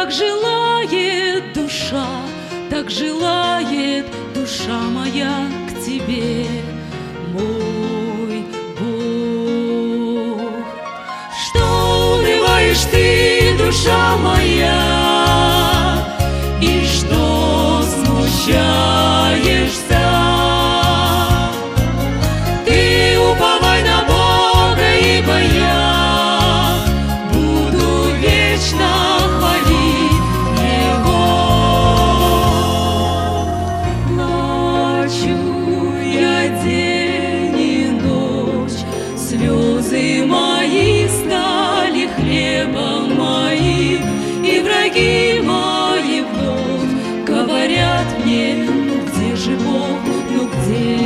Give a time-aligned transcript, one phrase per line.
[0.00, 2.06] Так желает душа,
[2.70, 6.29] так желает душа моя к тебе.
[44.90, 49.98] Враги мои вновь говорят мне, ну где же Бог,
[50.30, 50.99] ну где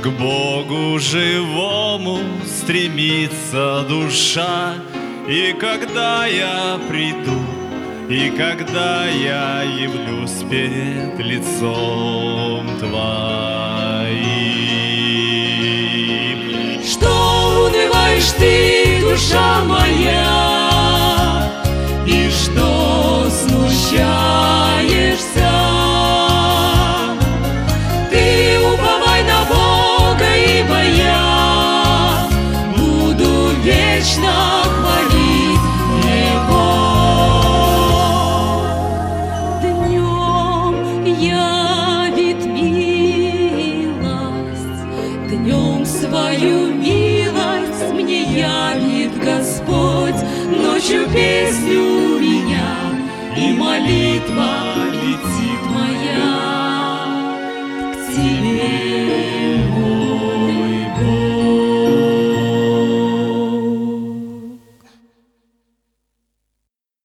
[0.02, 4.76] к Богу живому стремится душа,
[5.28, 7.42] и когда я приду,
[8.08, 13.10] и когда я явлюсь перед лицом Твоим.
[16.82, 19.89] Что унываешь ты, душа моя,
[49.22, 50.14] Господь,
[50.46, 52.76] Ночью песню меня
[53.36, 55.49] и молитва летит